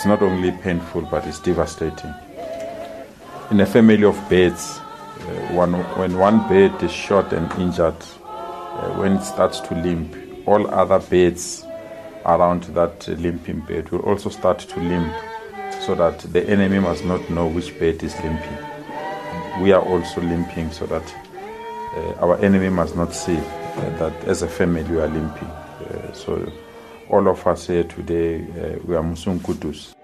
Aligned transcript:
It's 0.00 0.06
not 0.06 0.22
only 0.22 0.50
painful, 0.50 1.02
but 1.02 1.26
it's 1.26 1.40
devastating. 1.40 2.14
In 3.50 3.60
a 3.60 3.66
family 3.66 4.02
of 4.04 4.16
birds, 4.30 4.78
uh, 4.78 5.52
one, 5.52 5.74
when 5.98 6.16
one 6.16 6.48
bird 6.48 6.82
is 6.82 6.90
shot 6.90 7.34
and 7.34 7.52
injured, 7.60 8.02
uh, 8.24 8.94
when 8.94 9.18
it 9.18 9.22
starts 9.22 9.60
to 9.60 9.74
limp, 9.74 10.16
all 10.48 10.70
other 10.70 11.00
birds 11.00 11.66
around 12.24 12.62
that 12.72 13.08
limping 13.08 13.60
bird 13.60 13.90
will 13.90 14.00
also 14.00 14.30
start 14.30 14.60
to 14.60 14.80
limp 14.80 15.12
so 15.82 15.94
that 15.94 16.18
the 16.20 16.48
enemy 16.48 16.78
must 16.78 17.04
not 17.04 17.28
know 17.28 17.46
which 17.46 17.78
bird 17.78 18.02
is 18.02 18.14
limping. 18.22 18.56
We 19.60 19.72
are 19.72 19.82
also 19.82 20.22
limping 20.22 20.70
so 20.72 20.86
that 20.86 21.14
uh, 21.94 22.24
our 22.24 22.38
enemy 22.38 22.70
must 22.70 22.96
not 22.96 23.12
see 23.12 23.36
uh, 23.36 23.98
that 23.98 24.14
as 24.24 24.40
a 24.40 24.48
family 24.48 24.82
we 24.84 24.98
are 24.98 25.08
limping. 25.08 25.48
Uh, 25.48 26.10
so 26.14 26.50
all 27.10 27.28
of 27.28 27.46
us 27.46 27.66
here 27.66 27.84
today, 27.84 28.36
uh, 28.36 28.78
we 28.84 28.94
are 28.94 29.02
Mosunkutus. 29.02 29.94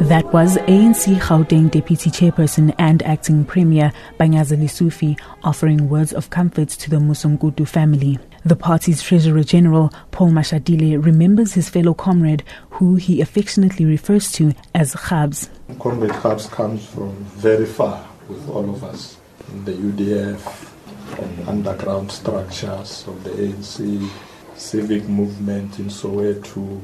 That 0.00 0.26
was 0.32 0.58
ANC 0.58 1.16
Gauteng 1.18 1.70
Deputy 1.70 2.10
Chairperson 2.10 2.74
and 2.78 3.02
Acting 3.04 3.44
Premier 3.44 3.92
Panyaza 4.18 4.56
Lesufi 4.56 5.18
offering 5.42 5.88
words 5.88 6.12
of 6.12 6.30
comfort 6.30 6.68
to 6.68 6.90
the 6.90 6.96
Mosunkutu 6.96 7.66
family. 7.66 8.18
The 8.44 8.54
party's 8.54 9.02
Treasurer 9.02 9.42
General, 9.42 9.90
Paul 10.10 10.28
Mashatile, 10.30 11.02
remembers 11.02 11.54
his 11.54 11.70
fellow 11.70 11.94
comrade, 11.94 12.44
who 12.70 12.96
he 12.96 13.22
affectionately 13.22 13.86
refers 13.86 14.30
to 14.32 14.52
as 14.74 14.94
Khabs. 14.94 15.48
Comrade 15.66 16.10
Khabs 16.10 16.50
comes 16.50 16.84
from 16.84 17.14
very 17.24 17.64
far 17.64 18.06
with 18.28 18.48
all 18.50 18.68
of 18.68 18.84
us 18.84 19.16
the 19.64 19.72
UDF 19.72 20.70
and 21.18 21.48
underground 21.48 22.12
structures 22.12 23.06
of 23.08 23.24
the 23.24 23.30
ANC, 23.30 24.10
civic 24.56 25.08
movement 25.08 25.78
in 25.78 25.86
Soweto. 25.86 26.82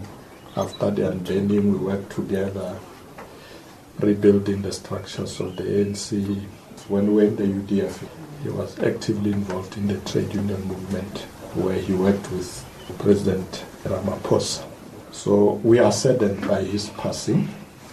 After 0.56 0.90
the 0.90 1.10
unbending, 1.10 1.72
we 1.72 1.78
worked 1.78 2.10
together 2.10 2.78
rebuilding 3.98 4.62
the 4.62 4.72
structures 4.72 5.38
of 5.40 5.56
the 5.56 5.64
ANC. 5.64 6.42
When 6.88 7.08
we 7.08 7.14
were 7.14 7.28
in 7.28 7.36
the 7.36 7.42
UDF, 7.82 8.08
he 8.42 8.48
was 8.48 8.78
actively 8.80 9.32
involved 9.32 9.76
in 9.76 9.88
the 9.88 9.98
trade 10.10 10.32
union 10.32 10.64
movement 10.64 11.18
where 11.54 11.78
he 11.78 11.92
worked 11.92 12.30
with 12.32 12.64
President 12.98 13.66
Ramaphosa. 13.84 14.64
So 15.12 15.60
we 15.62 15.78
are 15.78 15.92
saddened 15.92 16.48
by 16.48 16.62
his 16.62 16.88
passing. 16.90 17.48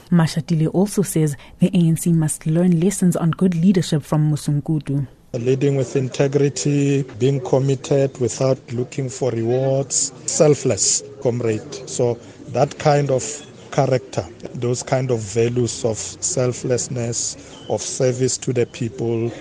Mashatile 0.09 0.73
also 0.73 1.01
says 1.01 1.35
the 1.59 1.69
ANC 1.71 2.13
must 2.13 2.45
learn 2.45 2.79
lessons 2.79 3.15
on 3.15 3.31
good 3.31 3.55
leadership 3.55 4.03
from 4.03 4.31
Mosunkutu. 4.31 5.07
Leading 5.33 5.75
with 5.75 5.95
integrity, 5.95 7.03
being 7.19 7.39
committed 7.41 8.17
without 8.19 8.57
looking 8.71 9.09
for 9.09 9.31
rewards, 9.31 10.13
selfless 10.25 11.03
comrade. 11.21 11.89
So 11.89 12.15
that 12.49 12.79
kind 12.79 13.11
of 13.11 13.23
character, 13.71 14.25
those 14.53 14.81
kind 14.81 15.11
of 15.11 15.19
values 15.19 15.85
of 15.85 15.97
selflessness, 15.97 17.35
of 17.69 17.81
service 17.81 18.37
to 18.39 18.53
the 18.53 18.65
people, 18.65 19.31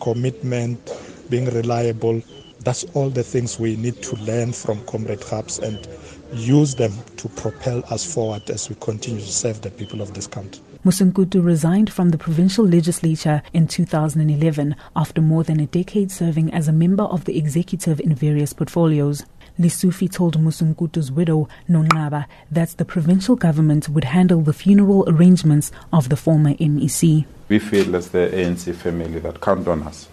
commitment, 0.00 0.90
being 1.30 1.46
reliable. 1.46 2.22
That's 2.66 2.82
all 2.94 3.10
the 3.10 3.22
things 3.22 3.60
we 3.60 3.76
need 3.76 4.02
to 4.02 4.16
learn 4.16 4.52
from 4.52 4.84
Comrade 4.86 5.20
Khabs 5.20 5.62
and 5.62 5.86
use 6.32 6.74
them 6.74 6.90
to 7.16 7.28
propel 7.28 7.84
us 7.90 8.04
forward 8.04 8.50
as 8.50 8.68
we 8.68 8.74
continue 8.80 9.20
to 9.20 9.32
serve 9.32 9.60
the 9.60 9.70
people 9.70 10.02
of 10.02 10.14
this 10.14 10.26
country. 10.26 10.60
Mosunkutu 10.84 11.44
resigned 11.44 11.92
from 11.92 12.08
the 12.08 12.18
provincial 12.18 12.66
legislature 12.66 13.40
in 13.52 13.68
2011 13.68 14.74
after 14.96 15.22
more 15.22 15.44
than 15.44 15.60
a 15.60 15.66
decade 15.66 16.10
serving 16.10 16.52
as 16.52 16.66
a 16.66 16.72
member 16.72 17.04
of 17.04 17.24
the 17.24 17.38
executive 17.38 18.00
in 18.00 18.16
various 18.16 18.52
portfolios. 18.52 19.24
Lesufi 19.60 20.10
told 20.10 20.36
Mosunkutu's 20.36 21.12
widow, 21.12 21.48
Nonqaba, 21.70 22.26
that 22.50 22.70
the 22.70 22.84
provincial 22.84 23.36
government 23.36 23.88
would 23.88 24.06
handle 24.06 24.40
the 24.40 24.52
funeral 24.52 25.04
arrangements 25.06 25.70
of 25.92 26.08
the 26.08 26.16
former 26.16 26.54
MEC. 26.54 27.26
We 27.48 27.60
feel 27.60 27.94
as 27.94 28.08
the 28.08 28.28
ANC 28.34 28.74
family 28.74 29.20
that 29.20 29.40
count 29.40 29.68
on 29.68 29.84
us. 29.84 30.08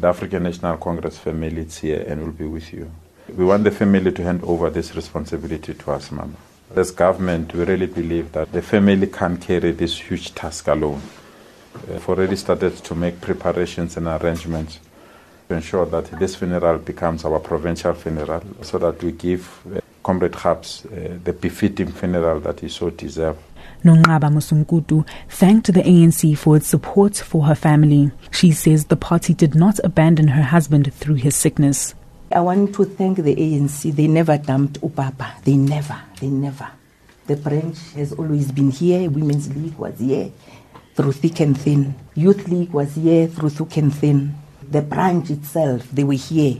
The 0.00 0.08
African 0.08 0.42
National 0.42 0.76
Congress 0.76 1.18
family 1.18 1.62
is 1.62 1.78
here 1.78 2.04
and 2.08 2.20
will 2.20 2.32
be 2.32 2.46
with 2.46 2.72
you. 2.72 2.90
We 3.28 3.44
want 3.44 3.62
the 3.62 3.70
family 3.70 4.10
to 4.10 4.22
hand 4.24 4.42
over 4.42 4.68
this 4.68 4.94
responsibility 4.96 5.72
to 5.72 5.92
us, 5.92 6.10
Mama. 6.10 6.34
As 6.74 6.90
government, 6.90 7.54
we 7.54 7.64
really 7.64 7.86
believe 7.86 8.32
that 8.32 8.50
the 8.52 8.60
family 8.60 9.06
can't 9.06 9.40
carry 9.40 9.70
this 9.70 9.96
huge 9.98 10.34
task 10.34 10.66
alone. 10.66 11.00
We've 11.88 12.08
already 12.08 12.34
started 12.34 12.76
to 12.76 12.94
make 12.96 13.20
preparations 13.20 13.96
and 13.96 14.08
arrangements 14.08 14.80
to 15.48 15.54
ensure 15.54 15.86
that 15.86 16.18
this 16.18 16.34
funeral 16.34 16.78
becomes 16.78 17.24
our 17.24 17.38
provincial 17.38 17.94
funeral 17.94 18.42
so 18.62 18.78
that 18.78 19.00
we 19.02 19.12
give 19.12 19.48
uh, 19.74 19.80
Comrade 20.02 20.32
Khabs 20.32 20.86
uh, 20.86 21.18
the 21.22 21.32
befitting 21.32 21.92
funeral 21.92 22.40
that 22.40 22.60
he 22.60 22.68
so 22.68 22.90
deserves. 22.90 23.38
Nonqaba 23.84 24.30
Mosunkutu 24.30 25.06
thanked 25.28 25.72
the 25.72 25.82
ANC 25.82 26.36
for 26.36 26.56
its 26.56 26.66
support 26.66 27.16
for 27.16 27.46
her 27.46 27.54
family. 27.54 28.10
She 28.30 28.52
says 28.52 28.86
the 28.86 28.96
party 28.96 29.34
did 29.34 29.54
not 29.54 29.78
abandon 29.84 30.28
her 30.28 30.42
husband 30.42 30.92
through 30.94 31.16
his 31.16 31.36
sickness. 31.36 31.94
I 32.32 32.40
want 32.40 32.74
to 32.74 32.84
thank 32.84 33.18
the 33.18 33.36
ANC. 33.36 33.94
They 33.94 34.06
never 34.06 34.38
dumped 34.38 34.80
Upapa. 34.80 35.42
They 35.44 35.56
never, 35.56 36.00
they 36.20 36.28
never. 36.28 36.68
The 37.26 37.36
branch 37.36 37.78
has 37.94 38.12
always 38.12 38.50
been 38.52 38.70
here. 38.70 39.08
Women's 39.08 39.54
League 39.54 39.76
was 39.76 39.98
here 39.98 40.30
through 40.94 41.12
thick 41.12 41.40
and 41.40 41.58
thin. 41.58 41.94
Youth 42.14 42.48
League 42.48 42.70
was 42.70 42.94
here 42.94 43.26
through 43.28 43.50
thick 43.50 43.76
and 43.76 43.94
thin 43.94 44.34
the 44.70 44.82
branch 44.82 45.30
itself, 45.30 45.88
they 45.92 46.04
were 46.04 46.14
here. 46.14 46.56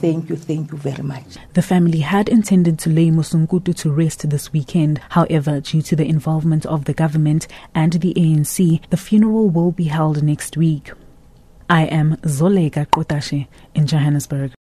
Thank 0.00 0.28
you, 0.28 0.36
thank 0.36 0.72
you 0.72 0.78
very 0.78 1.02
much. 1.02 1.36
The 1.54 1.62
family 1.62 2.00
had 2.00 2.28
intended 2.28 2.78
to 2.80 2.90
lay 2.90 3.10
Mosunkutu 3.10 3.74
to 3.76 3.90
rest 3.90 4.28
this 4.28 4.52
weekend. 4.52 5.00
However, 5.10 5.60
due 5.60 5.82
to 5.82 5.96
the 5.96 6.06
involvement 6.06 6.66
of 6.66 6.84
the 6.84 6.92
government 6.92 7.46
and 7.74 7.94
the 7.94 8.12
ANC, 8.14 8.80
the 8.90 8.96
funeral 8.96 9.48
will 9.48 9.72
be 9.72 9.84
held 9.84 10.22
next 10.22 10.56
week. 10.56 10.92
I 11.68 11.84
am 11.86 12.16
Zoleka 12.18 12.86
Qodashe 12.86 13.48
in 13.74 13.86
Johannesburg. 13.86 14.52